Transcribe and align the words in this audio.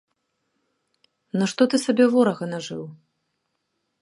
Нашто 1.41 1.63
ты 1.75 1.83
сабе 1.85 2.05
ворага 2.17 2.45
нажыў? 2.53 2.83